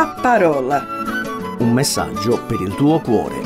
A 0.00 0.14
parola. 0.18 0.82
Un 1.58 1.74
messaggio 1.74 2.42
per 2.46 2.58
il 2.62 2.74
tuo 2.74 3.00
cuore. 3.00 3.42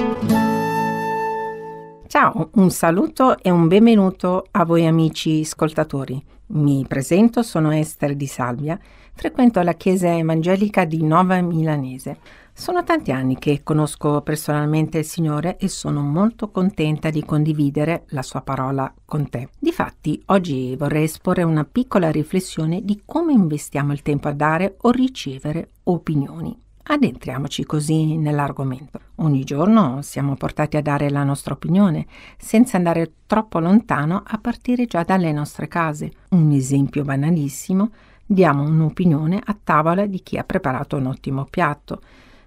Ciao, 2.07 2.51
un 2.53 2.71
saluto 2.71 3.37
e 3.43 3.51
un 3.51 3.67
benvenuto 3.67 4.47
a 4.53 4.65
voi 4.65 4.87
amici 4.87 5.41
ascoltatori. 5.41 6.25
Mi 6.51 6.85
presento, 6.87 7.43
sono 7.43 7.73
Esther 7.73 8.15
di 8.15 8.29
Salvia, 8.29 8.79
frequento 9.15 9.61
la 9.63 9.73
chiesa 9.73 10.17
evangelica 10.17 10.85
di 10.85 11.03
Nova 11.03 11.41
Milanese. 11.41 12.19
Sono 12.57 12.85
tanti 12.85 13.11
anni 13.11 13.37
che 13.37 13.63
conosco 13.65 14.23
personalmente 14.23 14.99
il 14.99 15.05
Signore 15.05 15.57
e 15.57 15.69
sono 15.69 16.03
molto 16.03 16.51
contenta 16.51 17.11
di 17.11 17.25
condividere 17.25 18.05
la 18.11 18.23
sua 18.23 18.43
parola 18.43 18.91
con 19.05 19.29
te. 19.29 19.49
Difatti, 19.59 20.23
oggi 20.27 20.77
vorrei 20.77 21.05
esporre 21.05 21.43
una 21.43 21.65
piccola 21.65 22.13
riflessione 22.13 22.83
di 22.85 23.03
come 23.05 23.33
investiamo 23.33 23.93
il 23.93 24.03
tempo 24.03 24.29
a 24.29 24.33
dare 24.33 24.77
o 24.83 24.91
ricevere 24.93 25.71
opinioni. 25.83 26.57
Addentriamoci 26.85 27.65
così 27.65 28.17
nell'argomento. 28.17 29.01
Ogni 29.17 29.43
giorno 29.43 30.01
siamo 30.03 30.37
portati 30.37 30.77
a 30.77 30.83
dare 30.83 31.11
la 31.11 31.25
nostra 31.25 31.55
opinione, 31.55 32.07
senza 32.39 32.77
andare 32.77 33.15
troppo 33.27 33.59
lontano 33.59 34.23
a 34.25 34.39
partire 34.39 34.87
già 34.87 35.03
dalle 35.03 35.33
nostre 35.33 35.67
case. 35.67 36.13
Un 36.31 36.53
esempio 36.53 37.03
banalissimo, 37.03 37.91
diamo 38.25 38.63
un'opinione 38.63 39.41
a 39.45 39.57
tavola 39.63 40.07
di 40.07 40.23
chi 40.23 40.39
ha 40.39 40.45
preparato 40.45 40.97
un 40.97 41.07
ottimo 41.07 41.47
piatto. 41.51 42.01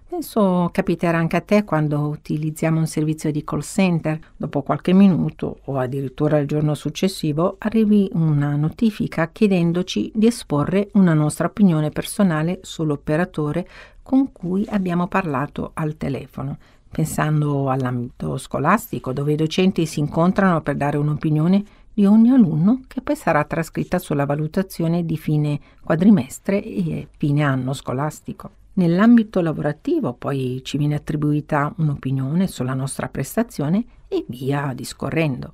Penso 0.10 0.70
capiterà 0.72 1.18
anche 1.18 1.36
a 1.36 1.42
te 1.42 1.66
quando 1.66 2.08
utilizziamo 2.08 2.80
un 2.80 2.88
servizio 2.88 3.30
di 3.30 3.44
call 3.44 3.60
center. 3.60 4.18
Dopo 4.38 4.62
qualche 4.62 4.94
minuto 4.94 5.60
o 5.66 5.78
addirittura 5.78 6.38
il 6.38 6.48
giorno 6.48 6.76
successivo 6.76 7.58
arrivi 7.60 8.10
una 8.14 8.56
notifica 8.56 9.28
chiedendoci 9.28 10.10
di 10.16 10.28
esporre 10.28 10.88
una 10.94 11.14
nostra 11.14 11.48
opinione 11.48 11.90
personale 11.90 12.60
sull'operatore 12.62 13.68
con 14.02 14.32
cui 14.32 14.66
abbiamo 14.70 15.08
parlato 15.08 15.72
al 15.74 15.98
telefono. 15.98 16.58
Pensando 16.90 17.70
all'ambito 17.70 18.38
scolastico, 18.38 19.12
dove 19.12 19.34
i 19.34 19.36
docenti 19.36 19.86
si 19.86 20.00
incontrano 20.00 20.62
per 20.62 20.78
dare 20.78 20.96
un'opinione 20.96 21.64
di 21.94 22.06
ogni 22.06 22.30
alunno 22.30 22.80
che 22.88 23.02
poi 23.02 23.18
sarà 23.18 23.44
trascritta 23.44 24.00
sulla 24.00 24.26
valutazione 24.26 25.06
di 25.06 25.18
fine 25.18 25.60
quadrimestre 25.84 26.64
e 26.64 27.10
fine 27.18 27.44
anno 27.44 27.74
scolastico. 27.74 28.52
Nell'ambito 28.78 29.42
lavorativo 29.42 30.14
poi 30.14 30.62
ci 30.64 30.78
viene 30.78 30.94
attribuita 30.94 31.74
un'opinione 31.78 32.46
sulla 32.46 32.76
nostra 32.76 33.10
prestazione 33.10 33.84
e 34.08 34.24
via 34.28 34.72
discorrendo. 34.76 35.54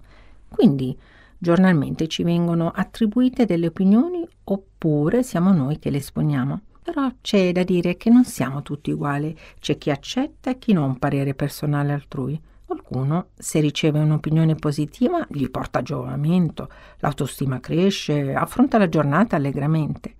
Quindi 0.49 0.97
giornalmente 1.37 2.09
ci 2.09 2.23
vengono 2.23 2.69
attribuite 2.69 3.45
delle 3.45 3.67
opinioni 3.67 4.27
oppure 4.43 5.23
siamo 5.23 5.53
noi 5.53 5.79
che 5.79 5.89
le 5.89 5.97
esponiamo. 5.99 6.61
Però 6.83 7.09
c'è 7.21 7.53
da 7.53 7.63
dire 7.63 7.95
che 7.95 8.09
non 8.09 8.25
siamo 8.25 8.61
tutti 8.61 8.91
uguali, 8.91 9.37
c'è 9.57 9.77
chi 9.77 9.89
accetta 9.89 10.49
e 10.49 10.59
chi 10.59 10.73
non 10.73 10.89
un 10.89 10.99
parere 10.99 11.33
personale 11.33 11.93
altrui. 11.93 12.37
Qualcuno, 12.65 13.27
se 13.35 13.61
riceve 13.61 13.99
un'opinione 13.99 14.55
positiva, 14.55 15.25
gli 15.29 15.49
porta 15.49 15.81
giovamento, 15.81 16.67
l'autostima 16.97 17.61
cresce, 17.61 18.33
affronta 18.33 18.77
la 18.77 18.89
giornata 18.89 19.37
allegramente 19.37 20.15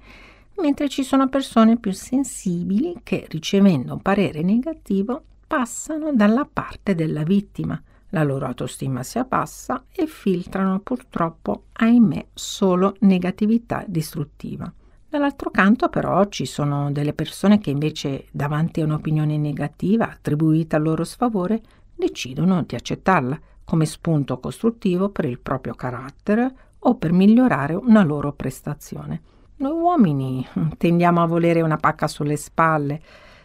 mentre 0.58 0.90
ci 0.90 1.04
sono 1.04 1.30
persone 1.30 1.78
più 1.78 1.92
sensibili 1.92 3.00
che, 3.04 3.26
ricevendo 3.30 3.94
un 3.94 4.02
parere 4.02 4.42
negativo, 4.42 5.24
passano 5.48 6.14
dalla 6.14 6.48
parte 6.52 6.96
della 6.96 7.24
vittima. 7.24 7.82
La 8.10 8.24
loro 8.24 8.46
autostima 8.46 9.02
si 9.04 9.18
abbassa 9.18 9.86
e 9.92 10.06
filtrano 10.06 10.80
purtroppo, 10.80 11.64
ahimè, 11.74 12.28
solo 12.34 12.96
negatività 13.00 13.84
distruttiva. 13.88 14.72
Dall'altro 15.10 15.52
canto 15.52 15.90
però 15.90 16.26
ci 16.26 16.46
sono 16.46 16.92
delle 16.92 17.14
persone 17.14 17.60
che 17.60 17.70
invece 17.70 18.26
davanti 18.32 18.82
a 18.82 18.86
un'opinione 18.86 19.38
negativa 19.38 20.10
attribuita 20.10 20.78
a 20.78 20.80
loro 20.80 21.04
sfavore 21.04 21.62
decidono 21.96 22.64
di 22.64 22.76
accettarla 22.76 23.40
come 23.64 23.86
spunto 23.86 24.40
costruttivo 24.40 25.10
per 25.10 25.26
il 25.26 25.40
proprio 25.40 25.76
carattere 25.76 26.52
o 26.80 26.96
per 26.96 27.12
migliorare 27.12 27.76
una 27.76 28.04
loro 28.04 28.34
prestazione. 28.34 29.22
Noi 29.56 29.72
uomini 29.72 30.46
tendiamo 30.78 31.22
a 31.22 31.28
volere 31.28 31.62
una 31.62 31.78
pacca 31.78 32.08
sulle 32.08 32.38
spalle, 32.38 33.02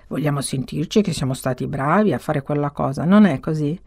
vogliamo 0.09 0.41
sentirci 0.41 1.03
che 1.03 1.13
siamo 1.13 1.35
stati 1.35 1.67
bravi 1.67 2.13
a 2.13 2.19
fare 2.19 2.43
quella 2.43 2.71
cosa, 2.71 3.05
non 3.05 3.25
è 3.25 3.41
così? 3.41 3.79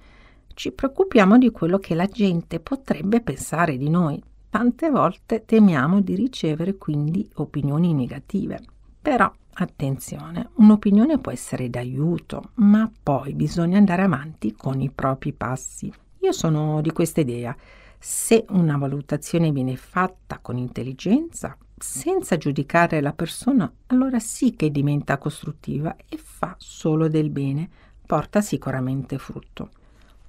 Ci 0.54 0.72
preoccupiamo 0.72 1.38
di 1.38 1.50
quello 1.50 1.80
che 1.80 1.96
la 1.96 2.06
gente 2.06 2.60
potrebbe 2.60 3.22
pensare 3.22 3.78
di 3.78 3.90
noi. 3.90 4.22
Tante 4.50 4.90
volte 4.90 5.46
temiamo 5.46 6.02
di 6.02 6.14
ricevere 6.14 6.78
quindi 6.78 7.28
opinioni 7.36 7.94
negative. 7.94 8.60
Però 9.02 9.32
attenzione, 9.54 10.50
un'opinione 10.56 11.18
può 11.18 11.32
essere 11.32 11.70
d'aiuto, 11.70 12.52
ma 12.56 12.90
poi 13.02 13.34
bisogna 13.34 13.78
andare 13.78 14.04
avanti 14.04 14.54
con 14.54 14.80
i 14.82 14.92
propri 14.92 15.34
passi. 15.34 15.92
Io 16.20 16.32
sono 16.32 16.82
di 16.82 16.92
questa 16.92 17.22
idea. 17.22 17.56
Se 18.04 18.46
una 18.50 18.78
valutazione 18.78 19.52
viene 19.52 19.76
fatta 19.76 20.40
con 20.40 20.58
intelligenza, 20.58 21.56
senza 21.78 22.36
giudicare 22.36 23.00
la 23.00 23.14
persona, 23.14 23.72
allora 23.88 24.18
sì 24.18 24.56
che 24.56 24.72
diventa 24.72 25.20
costruttiva 25.20 25.96
e 26.10 26.18
fa 26.18 26.56
solo 26.58 27.08
del 27.08 27.30
bene, 27.30 27.70
porta 28.04 28.42
sicuramente 28.42 29.20
frutto. 29.20 29.70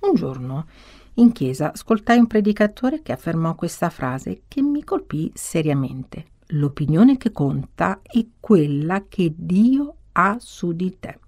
Un 0.01 0.15
giorno 0.15 0.67
in 1.15 1.33
chiesa 1.33 1.73
ascoltai 1.73 2.19
un 2.19 2.27
predicatore 2.27 3.01
che 3.01 3.13
affermò 3.13 3.55
questa 3.55 3.89
frase 3.89 4.43
che 4.49 4.61
mi 4.61 4.85
colpì 4.85 5.33
seriamente. 5.35 6.27
L'opinione 6.49 7.17
che 7.17 7.33
conta 7.33 8.01
è 8.03 8.23
quella 8.39 9.07
che 9.09 9.33
Dio 9.35 9.97
ha 10.13 10.37
su 10.39 10.73
di 10.73 10.99
te. 11.01 11.19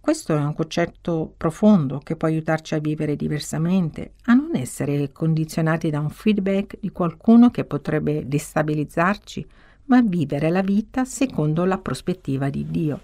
Questo 0.00 0.34
è 0.34 0.42
un 0.42 0.54
concetto 0.54 1.34
profondo 1.36 1.98
che 1.98 2.16
può 2.16 2.26
aiutarci 2.26 2.74
a 2.74 2.78
vivere 2.78 3.16
diversamente, 3.16 4.14
a 4.24 4.34
non 4.34 4.56
essere 4.56 5.12
condizionati 5.12 5.90
da 5.90 6.00
un 6.00 6.08
feedback 6.08 6.78
di 6.80 6.90
qualcuno 6.90 7.50
che 7.50 7.64
potrebbe 7.64 8.26
destabilizzarci 8.26 9.46
ma 9.84 10.00
vivere 10.00 10.48
la 10.50 10.62
vita 10.62 11.04
secondo 11.04 11.64
la 11.64 11.78
prospettiva 11.78 12.48
di 12.48 12.66
Dio. 12.70 13.00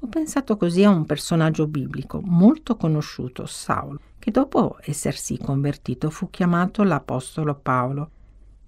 Ho 0.00 0.06
pensato 0.06 0.56
così 0.56 0.84
a 0.84 0.90
un 0.90 1.04
personaggio 1.04 1.66
biblico 1.66 2.20
molto 2.24 2.76
conosciuto, 2.76 3.44
Saulo, 3.44 4.00
che 4.18 4.30
dopo 4.30 4.78
essersi 4.80 5.36
convertito 5.36 6.08
fu 6.08 6.30
chiamato 6.30 6.82
l'Apostolo 6.82 7.56
Paolo. 7.56 8.10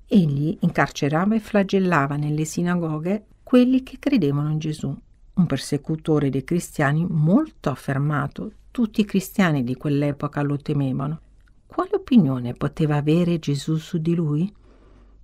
Egli 0.06 0.56
incarcerava 0.60 1.34
e 1.34 1.40
flagellava 1.40 2.16
nelle 2.16 2.44
sinagoghe 2.44 3.24
quelli 3.42 3.82
che 3.84 3.98
credevano 3.98 4.50
in 4.50 4.58
Gesù, 4.58 4.96
un 5.40 5.46
persecutore 5.46 6.28
dei 6.28 6.44
cristiani 6.44 7.06
molto 7.08 7.70
affermato. 7.70 8.52
Tutti 8.70 9.00
i 9.00 9.04
cristiani 9.04 9.64
di 9.64 9.74
quell'epoca 9.74 10.42
lo 10.42 10.58
temevano. 10.58 11.20
Quale 11.66 11.90
opinione 11.94 12.52
poteva 12.52 12.96
avere 12.96 13.38
Gesù 13.38 13.76
su 13.76 13.98
di 13.98 14.14
lui? 14.14 14.52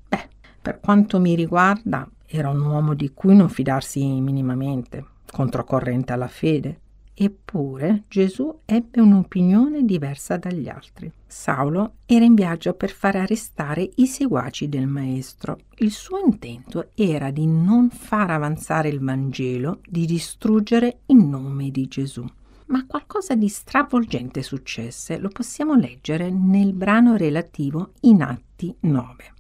Beh, 0.09 0.29
per 0.63 0.81
quanto 0.81 1.21
mi 1.21 1.35
riguarda, 1.35 2.09
era 2.25 2.49
un 2.49 2.61
uomo 2.61 2.95
di 2.95 3.13
cui 3.13 3.37
non 3.37 3.49
fidarsi 3.49 4.05
minimamente, 4.21 5.05
controcorrente 5.31 6.13
alla 6.13 6.29
fede. 6.29 6.81
Eppure 7.19 8.03
Gesù 8.09 8.61
ebbe 8.67 9.01
un'opinione 9.01 9.87
diversa 9.87 10.37
dagli 10.37 10.69
altri. 10.69 11.11
Saulo 11.27 11.95
era 12.05 12.27
in 12.27 12.35
viaggio 12.35 12.75
per 12.75 12.91
far 12.91 13.17
arrestare 13.17 13.89
i 13.95 14.07
seguaci 14.07 14.69
del 14.69 14.87
Maestro. 14.87 15.61
Il 15.79 15.93
suo 15.93 16.19
intento 16.19 16.91
era 16.95 17.31
di 17.31 17.47
non 17.47 17.89
far 17.89 18.31
avanzare 18.31 18.91
il 18.91 19.01
Vangelo, 19.01 19.81
di 19.89 20.05
distruggere 20.05 20.99
il 21.07 21.17
nome 21.17 21.71
di 21.71 21.89
Gesù. 21.89 22.23
Ma 22.67 22.85
qualcosa 22.85 23.35
di 23.35 23.49
stravolgente 23.49 24.43
successe, 24.43 25.17
lo 25.17 25.31
possiamo 25.31 25.75
leggere 25.75 26.29
nel 26.29 26.75
brano 26.75 27.17
relativo 27.17 27.93
in 28.01 28.21
Atti 28.21 28.77
9 28.81 29.36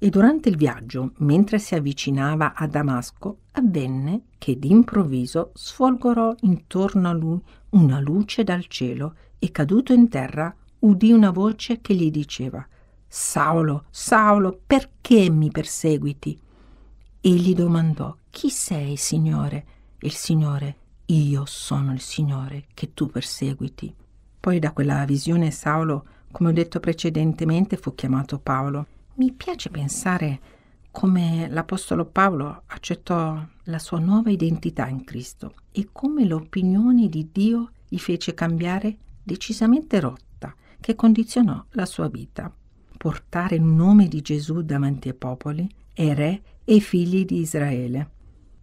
e 0.00 0.10
durante 0.10 0.48
il 0.48 0.56
viaggio, 0.56 1.12
mentre 1.18 1.58
si 1.58 1.74
avvicinava 1.74 2.54
a 2.54 2.66
Damasco, 2.68 3.38
avvenne 3.52 4.22
che 4.38 4.56
d'improvviso 4.56 5.50
sfolgorò 5.54 6.34
intorno 6.42 7.08
a 7.08 7.12
lui 7.12 7.40
una 7.70 7.98
luce 7.98 8.44
dal 8.44 8.66
cielo 8.66 9.14
e 9.40 9.50
caduto 9.50 9.92
in 9.92 10.08
terra 10.08 10.54
udì 10.80 11.10
una 11.10 11.30
voce 11.30 11.80
che 11.80 11.94
gli 11.94 12.10
diceva 12.12 12.64
Saulo, 13.08 13.86
Saulo, 13.90 14.60
perché 14.64 15.30
mi 15.30 15.50
perseguiti? 15.50 16.38
Egli 17.20 17.54
domandò 17.54 18.16
Chi 18.30 18.50
sei, 18.50 18.96
Signore? 18.96 19.66
Il 20.00 20.12
Signore, 20.12 20.76
io 21.06 21.44
sono 21.46 21.92
il 21.92 22.00
Signore 22.00 22.66
che 22.72 22.94
tu 22.94 23.06
perseguiti. 23.06 23.92
Poi 24.38 24.60
da 24.60 24.70
quella 24.70 25.04
visione 25.04 25.50
Saulo, 25.50 26.04
come 26.30 26.50
ho 26.50 26.52
detto 26.52 26.78
precedentemente, 26.78 27.76
fu 27.76 27.94
chiamato 27.94 28.38
Paolo 28.38 28.86
mi 29.18 29.32
piace 29.32 29.68
pensare 29.68 30.40
come 30.92 31.48
l'Apostolo 31.48 32.06
Paolo 32.06 32.62
accettò 32.66 33.44
la 33.64 33.78
sua 33.78 33.98
nuova 33.98 34.30
identità 34.30 34.86
in 34.86 35.04
Cristo 35.04 35.54
e 35.72 35.88
come 35.92 36.24
l'opinione 36.24 37.08
di 37.08 37.28
Dio 37.32 37.70
gli 37.88 37.98
fece 37.98 38.34
cambiare 38.34 38.96
decisamente 39.22 40.00
rotta 40.00 40.54
che 40.80 40.94
condizionò 40.94 41.62
la 41.70 41.84
sua 41.84 42.08
vita. 42.08 42.52
Portare 42.96 43.56
il 43.56 43.62
nome 43.62 44.08
di 44.08 44.20
Gesù 44.22 44.62
davanti 44.62 45.08
ai 45.08 45.14
popoli 45.14 45.68
e 45.94 46.14
re 46.14 46.42
e 46.64 46.78
figli 46.80 47.24
di 47.24 47.40
Israele. 47.40 48.10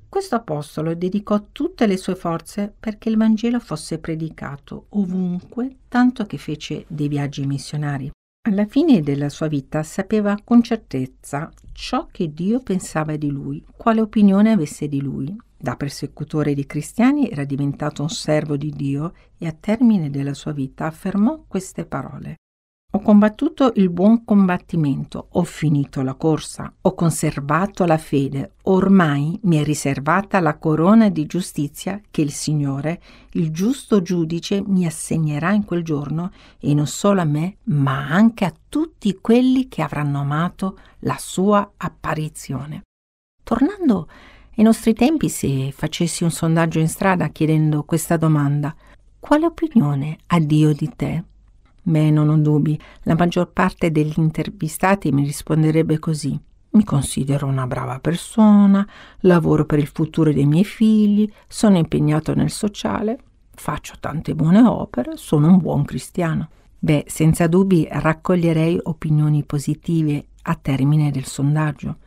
Questo 0.08 0.36
apostolo 0.36 0.96
dedicò 0.96 1.48
tutte 1.52 1.86
le 1.86 1.98
sue 1.98 2.16
forze 2.16 2.74
perché 2.78 3.10
il 3.10 3.18
Vangelo 3.18 3.60
fosse 3.60 4.00
predicato 4.00 4.86
ovunque, 4.90 5.80
tanto 5.90 6.26
che 6.26 6.38
fece 6.38 6.86
dei 6.88 7.10
viaggi 7.10 7.46
missionari. 7.46 8.10
Alla 8.48 8.68
fine 8.68 9.02
della 9.02 9.30
sua 9.30 9.48
vita 9.48 9.82
sapeva 9.82 10.38
con 10.44 10.62
certezza 10.62 11.52
ciò 11.72 12.06
che 12.12 12.32
Dio 12.32 12.60
pensava 12.60 13.16
di 13.16 13.32
lui, 13.32 13.66
quale 13.76 14.02
opinione 14.02 14.52
avesse 14.52 14.88
di 14.88 15.02
lui. 15.02 15.36
Da 15.58 15.76
persecutore 15.76 16.54
di 16.54 16.68
cristiani 16.68 17.28
era 17.28 17.44
diventato 17.44 18.04
un 18.04 18.10
servo 18.10 18.56
di 18.56 18.70
Dio 18.70 19.14
e 19.40 19.48
a 19.48 19.56
termine 19.60 20.12
della 20.12 20.36
sua 20.36 20.52
vita 20.52 20.86
affermò 20.86 21.44
queste 21.48 21.86
parole. 21.86 22.36
Ho 22.96 23.02
combattuto 23.02 23.74
il 23.76 23.90
buon 23.90 24.24
combattimento, 24.24 25.28
ho 25.32 25.44
finito 25.44 26.02
la 26.02 26.14
corsa, 26.14 26.72
ho 26.80 26.94
conservato 26.94 27.84
la 27.84 27.98
fede, 27.98 28.54
ormai 28.64 29.38
mi 29.44 29.58
è 29.58 29.66
riservata 29.66 30.40
la 30.40 30.56
corona 30.56 31.10
di 31.10 31.26
giustizia 31.26 32.00
che 32.10 32.22
il 32.22 32.32
Signore, 32.32 33.02
il 33.32 33.52
giusto 33.52 34.02
giudice, 34.02 34.64
mi 34.66 34.86
assegnerà 34.86 35.52
in 35.52 35.66
quel 35.66 35.84
giorno 35.84 36.32
e 36.58 36.74
non 36.74 36.88
solo 36.88 37.20
a 37.20 37.26
me, 37.26 37.58
ma 37.64 38.08
anche 38.08 38.46
a 38.46 38.54
tutti 38.70 39.18
quelli 39.20 39.68
che 39.68 39.82
avranno 39.82 40.22
amato 40.22 40.78
la 41.00 41.18
sua 41.20 41.74
apparizione. 41.76 42.84
Tornando 43.44 44.08
ai 44.56 44.64
nostri 44.64 44.94
tempi, 44.94 45.28
se 45.28 45.74
facessi 45.74 46.24
un 46.24 46.32
sondaggio 46.32 46.80
in 46.80 46.88
strada 46.88 47.28
chiedendo 47.28 47.84
questa 47.84 48.16
domanda, 48.16 48.74
quale 49.20 49.48
opinione 49.48 50.20
ha 50.28 50.40
Dio 50.40 50.74
di 50.74 50.90
te? 50.96 51.24
Beh, 51.88 52.10
non 52.10 52.30
ho 52.30 52.38
dubbi, 52.38 52.80
la 53.04 53.16
maggior 53.16 53.52
parte 53.52 53.92
degli 53.92 54.16
intervistati 54.18 55.12
mi 55.12 55.24
risponderebbe 55.24 56.00
così. 56.00 56.40
Mi 56.72 56.84
considero 56.84 57.46
una 57.46 57.68
brava 57.68 58.00
persona, 58.00 58.86
lavoro 59.20 59.66
per 59.66 59.78
il 59.78 59.86
futuro 59.86 60.34
dei 60.34 60.48
miei 60.48 60.66
figli, 60.66 61.32
sono 61.48 61.78
impegnato 61.78 62.34
nel 62.34 62.50
sociale, 62.50 63.20
faccio 63.54 63.94
tante 64.00 64.34
buone 64.34 64.62
opere, 64.62 65.16
sono 65.16 65.48
un 65.48 65.60
buon 65.60 65.86
cristiano. 65.86 66.50
Beh, 66.80 67.06
senza 67.08 67.46
dubbi 67.46 67.88
raccoglierei 67.88 68.80
opinioni 68.82 69.44
positive 69.44 70.26
a 70.42 70.56
termine 70.56 71.12
del 71.12 71.26
sondaggio. 71.26 71.98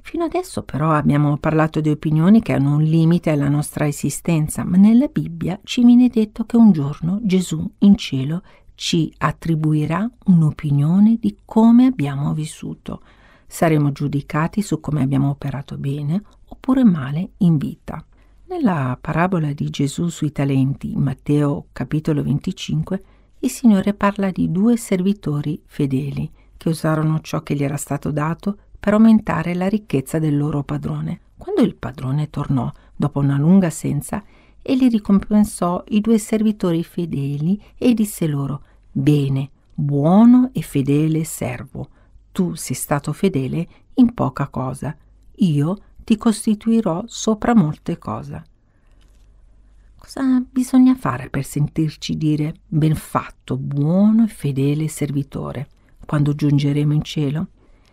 Fino 0.00 0.24
adesso 0.24 0.64
però 0.64 0.90
abbiamo 0.90 1.36
parlato 1.38 1.80
di 1.80 1.88
opinioni 1.88 2.42
che 2.42 2.52
hanno 2.52 2.74
un 2.74 2.82
limite 2.82 3.30
alla 3.30 3.48
nostra 3.48 3.86
esistenza, 3.86 4.64
ma 4.64 4.76
nella 4.76 5.06
Bibbia 5.06 5.58
ci 5.62 5.84
viene 5.84 6.08
detto 6.08 6.44
che 6.44 6.56
un 6.56 6.72
giorno 6.72 7.20
Gesù 7.22 7.66
in 7.78 7.96
cielo 7.96 8.42
ci 8.74 9.12
attribuirà 9.18 10.08
un'opinione 10.26 11.16
di 11.20 11.38
come 11.44 11.86
abbiamo 11.86 12.32
vissuto. 12.34 13.02
Saremo 13.46 13.92
giudicati 13.92 14.62
su 14.62 14.80
come 14.80 15.02
abbiamo 15.02 15.30
operato 15.30 15.76
bene 15.76 16.22
oppure 16.46 16.84
male 16.84 17.30
in 17.38 17.56
vita. 17.56 18.04
Nella 18.46 18.96
parabola 19.00 19.52
di 19.52 19.70
Gesù 19.70 20.08
sui 20.08 20.32
talenti, 20.32 20.94
Matteo 20.96 21.66
capitolo 21.72 22.22
25, 22.22 23.02
il 23.40 23.50
Signore 23.50 23.94
parla 23.94 24.30
di 24.30 24.50
due 24.50 24.76
servitori 24.76 25.60
fedeli 25.66 26.30
che 26.56 26.68
usarono 26.68 27.20
ciò 27.20 27.42
che 27.42 27.54
gli 27.54 27.62
era 27.62 27.76
stato 27.76 28.10
dato 28.10 28.56
per 28.78 28.94
aumentare 28.94 29.54
la 29.54 29.68
ricchezza 29.68 30.18
del 30.18 30.36
loro 30.36 30.62
padrone. 30.62 31.20
Quando 31.36 31.62
il 31.62 31.74
padrone 31.74 32.30
tornò, 32.30 32.70
dopo 32.94 33.18
una 33.18 33.36
lunga 33.36 33.66
assenza, 33.66 34.22
e 34.66 34.76
li 34.76 34.88
ricompensò 34.88 35.84
i 35.88 36.00
due 36.00 36.16
servitori 36.16 36.82
fedeli 36.82 37.62
e 37.76 37.92
disse 37.92 38.26
loro 38.26 38.62
Bene, 38.90 39.50
buono 39.74 40.48
e 40.54 40.62
fedele 40.62 41.22
servo, 41.24 41.88
tu 42.32 42.54
sei 42.54 42.74
stato 42.74 43.12
fedele 43.12 43.68
in 43.94 44.14
poca 44.14 44.48
cosa, 44.48 44.96
io 45.36 45.76
ti 46.02 46.16
costituirò 46.16 47.04
sopra 47.06 47.54
molte 47.54 47.98
cose. 47.98 48.44
Cosa 49.98 50.42
bisogna 50.50 50.94
fare 50.94 51.28
per 51.28 51.44
sentirci 51.44 52.16
dire 52.16 52.54
ben 52.66 52.94
fatto, 52.94 53.58
buono 53.58 54.24
e 54.24 54.28
fedele 54.28 54.88
servitore 54.88 55.68
quando 56.06 56.34
giungeremo 56.34 56.94
in 56.94 57.02
cielo? 57.02 57.48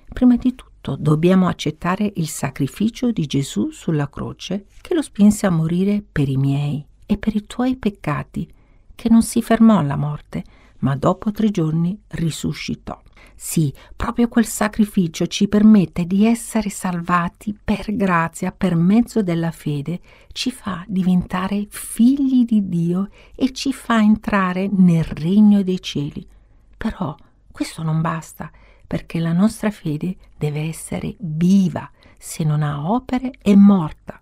Prima 0.07 0.37
di 0.37 0.55
tutto 0.55 0.70
tutto 0.81 0.97
dobbiamo 0.99 1.47
accettare 1.47 2.11
il 2.15 2.27
sacrificio 2.27 3.11
di 3.11 3.27
Gesù 3.27 3.69
sulla 3.69 4.09
croce 4.09 4.65
che 4.81 4.95
lo 4.95 5.03
spinse 5.03 5.45
a 5.45 5.51
morire 5.51 6.03
per 6.11 6.27
i 6.27 6.37
miei 6.37 6.83
e 7.05 7.17
per 7.17 7.35
i 7.35 7.45
tuoi 7.45 7.75
peccati, 7.77 8.51
che 8.95 9.07
non 9.09 9.21
si 9.21 9.43
fermò 9.43 9.77
alla 9.77 9.95
morte, 9.95 10.43
ma 10.79 10.95
dopo 10.95 11.31
tre 11.31 11.51
giorni 11.51 11.97
risuscitò. 12.09 12.99
Sì, 13.35 13.71
proprio 13.95 14.27
quel 14.27 14.45
sacrificio 14.45 15.27
ci 15.27 15.47
permette 15.47 16.05
di 16.05 16.25
essere 16.25 16.69
salvati 16.69 17.57
per 17.63 17.95
grazia, 17.95 18.51
per 18.51 18.75
mezzo 18.75 19.21
della 19.21 19.51
fede, 19.51 19.99
ci 20.31 20.51
fa 20.51 20.83
diventare 20.87 21.67
figli 21.69 22.43
di 22.43 22.67
Dio 22.67 23.09
e 23.35 23.51
ci 23.51 23.71
fa 23.73 23.99
entrare 23.99 24.67
nel 24.71 25.03
regno 25.03 25.63
dei 25.63 25.81
cieli. 25.81 26.25
Però 26.77 27.15
questo 27.51 27.83
non 27.83 28.01
basta 28.01 28.49
perché 28.91 29.19
la 29.19 29.31
nostra 29.31 29.71
fede 29.71 30.17
deve 30.37 30.63
essere 30.63 31.15
viva, 31.19 31.89
se 32.17 32.43
non 32.43 32.61
ha 32.61 32.91
opere 32.91 33.31
è 33.41 33.55
morta. 33.55 34.19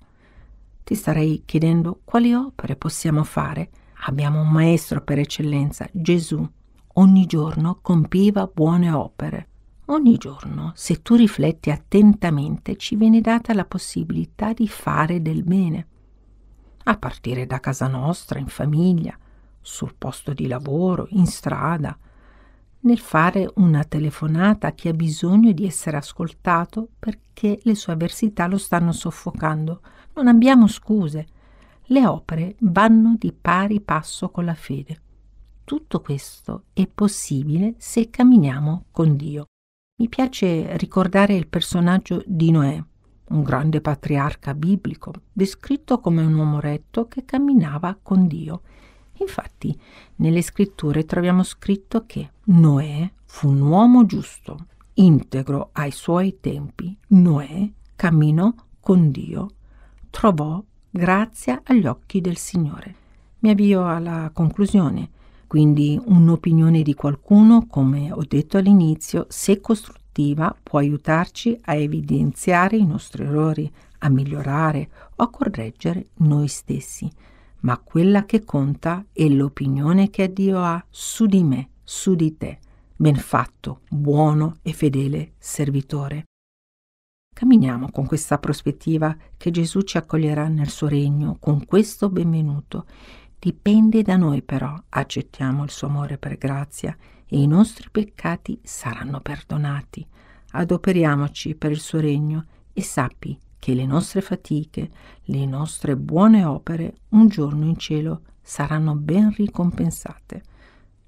Ti 0.84 0.94
starei 0.94 1.42
chiedendo 1.44 2.02
quali 2.04 2.36
opere 2.36 2.76
possiamo 2.76 3.24
fare. 3.24 3.72
Abbiamo 4.06 4.42
un 4.42 4.50
maestro 4.52 5.02
per 5.02 5.18
eccellenza, 5.18 5.90
Gesù. 5.92 6.48
Ogni 6.94 7.26
giorno 7.26 7.80
compiva 7.82 8.46
buone 8.46 8.92
opere. 8.92 9.48
Ogni 9.86 10.18
giorno, 10.18 10.72
se 10.76 11.02
tu 11.02 11.16
rifletti 11.16 11.72
attentamente, 11.72 12.76
ci 12.76 12.96
viene 12.96 13.22
data 13.22 13.56
la 13.56 13.66
possibilità 13.66 14.54
di 14.54 14.68
fare 14.68 15.20
del 15.24 15.42
bene. 15.42 15.88
A 16.84 16.96
partire 16.96 17.48
da 17.48 17.60
casa 17.60 17.88
nostra, 17.88 18.38
in 18.38 18.46
famiglia, 18.46 19.18
sul 19.60 19.96
posto 19.98 20.32
di 20.32 20.46
lavoro, 20.46 21.08
in 21.10 21.26
strada, 21.26 21.98
nel 22.82 23.00
fare 23.00 23.50
una 23.56 23.84
telefonata 23.84 24.68
a 24.68 24.72
chi 24.72 24.88
ha 24.88 24.94
bisogno 24.94 25.52
di 25.52 25.66
essere 25.66 25.98
ascoltato 25.98 26.88
perché 26.98 27.60
le 27.64 27.76
sue 27.76 27.94
avversità 27.94 28.48
lo 28.48 28.58
stanno 28.58 28.92
soffocando. 28.92 29.82
Non 30.14 30.28
abbiamo 30.28 30.68
scuse. 30.68 31.28
Le 31.86 32.06
opere 32.06 32.56
vanno 32.60 33.16
di 33.18 33.34
pari 33.34 33.82
passo 33.82 34.30
con 34.30 34.46
la 34.46 34.54
fede. 34.54 35.02
Tutto 35.64 36.02
questo 36.02 36.66
è 36.74 36.88
possibile 36.88 37.76
se 37.78 38.10
camminiamo 38.10 38.86
con 38.92 39.16
Dio. 39.16 39.46
Mi 40.00 40.08
piace 40.08 40.78
ricordare 40.78 41.36
il 41.36 41.48
personaggio 41.48 42.24
di 42.26 42.52
Noè, 42.52 42.82
un 43.30 43.44
grande 43.44 43.82
patriarca 43.82 44.54
biblico, 44.54 45.14
descritto 45.32 46.00
come 46.00 46.24
un 46.24 46.34
uomo 46.34 46.60
retto 46.60 47.08
che 47.08 47.26
camminava 47.26 47.98
con 48.02 48.26
Dio 48.28 48.62
Infatti, 49.20 49.78
nelle 50.18 50.42
scritture 50.42 51.06
troviamo 51.06 51.44
scritto 51.44 52.06
che 52.06 52.32
Noè 52.46 53.12
fu 53.26 53.50
un 53.50 53.62
uomo 53.62 54.06
giusto, 54.06 54.66
integro 54.96 55.70
ai 55.74 55.92
suoi 55.92 56.38
tempi. 56.40 56.96
Noè 57.08 57.70
camminò 57.96 58.54
con 58.80 59.12
Dio, 59.12 59.50
trovò 60.10 60.64
grazia 60.90 61.62
agli 61.66 61.86
occhi 61.86 62.22
del 62.22 62.38
Signore. 62.38 62.96
Mi 63.40 63.50
avvio 63.50 63.88
alla 63.88 64.32
conclusione. 64.34 65.10
Quindi 65.48 66.00
un'opinione 66.02 66.84
di 66.84 66.94
qualcuno, 66.94 67.66
come 67.66 68.12
ho 68.12 68.24
detto 68.28 68.58
all'inizio, 68.58 69.26
se 69.30 69.60
costruttiva, 69.60 70.56
può 70.62 70.78
aiutarci 70.78 71.58
a 71.64 71.74
evidenziare 71.74 72.78
i 72.78 72.86
nostri 72.86 73.24
errori, 73.24 73.72
a 74.00 74.10
migliorare 74.10 74.90
o 75.16 75.24
a 75.24 75.30
correggere 75.30 76.10
noi 76.18 76.48
stessi 76.48 77.12
ma 77.62 77.78
quella 77.78 78.26
che 78.26 78.44
conta 78.44 79.06
è 79.12 79.28
l'opinione 79.28 80.10
che 80.10 80.32
Dio 80.32 80.60
ha 80.60 80.84
su 80.90 81.26
di 81.26 81.44
me, 81.44 81.70
su 81.84 82.16
di 82.16 82.38
te. 82.38 82.60
Ben 82.96 83.16
fatto, 83.16 83.82
buono 83.90 84.58
e 84.62 84.74
fedele 84.74 85.34
servitore. 85.38 86.26
Camminiamo 87.34 87.90
con 87.92 88.06
questa 88.06 88.38
prospettiva 88.38 89.16
che 89.38 89.52
Gesù 89.52 89.82
ci 89.82 89.98
accoglierà 89.98 90.48
nel 90.50 90.70
suo 90.70 90.88
regno, 90.88 91.38
con 91.40 91.66
questo 91.66 92.10
benvenuto. 92.10 92.86
Dipende 93.40 94.02
da 94.02 94.18
noi 94.18 94.42
però, 94.42 94.76
accettiamo 94.90 95.64
il 95.64 95.70
suo 95.70 95.88
amore 95.88 96.18
per 96.18 96.38
grazia 96.38 96.96
e 97.26 97.42
i 97.42 97.48
nostri 97.48 97.90
peccati 97.90 98.60
saranno 98.64 99.22
perdonati. 99.22 100.06
Adoperiamoci 100.52 101.56
per 101.56 101.72
il 101.72 101.80
suo 101.80 102.02
regno 102.02 102.46
e 102.74 102.82
sappi 102.82 103.40
che 103.60 103.74
le 103.74 103.86
nostre 103.86 104.22
fatiche, 104.22 104.90
le 105.26 105.46
nostre 105.46 105.96
buone 105.96 106.46
opere 106.46 106.96
un 107.10 107.28
giorno 107.28 107.66
in 107.66 107.78
cielo 107.78 108.22
saranno 108.42 108.96
ben 108.96 109.32
ricompensate. 109.36 110.44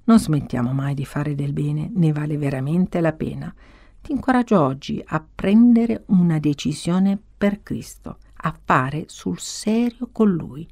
Non 0.03 0.20
smettiamo 0.20 0.74
mai 0.74 0.93
di 0.93 1.05
fare 1.05 1.34
del 1.34 1.53
bene, 1.53 1.89
ne 1.93 2.12
vale 2.12 2.38
veramente 2.38 3.00
la 3.00 3.13
pena. 3.13 3.53
Ti 4.01 4.12
incoraggio 4.12 4.62
oggi 4.62 5.01
a 5.03 5.24
prendere 5.34 6.03
una 6.08 6.39
decisione 6.39 7.17
per 7.38 7.63
Cristo, 7.63 8.17
a 8.34 8.55
fare 8.63 9.05
sul 9.08 9.39
serio 9.39 10.10
con 10.12 10.31
Lui. 10.31 10.67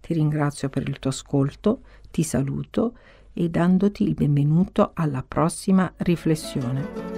Ti 0.00 0.14
ringrazio 0.14 0.68
per 0.68 0.88
il 0.88 0.98
tuo 0.98 1.10
ascolto, 1.10 1.82
ti 2.10 2.22
saluto 2.22 2.96
e 3.32 3.48
dandoti 3.50 4.04
il 4.04 4.14
benvenuto 4.14 4.92
alla 4.94 5.24
prossima 5.26 5.92
riflessione. 5.98 7.17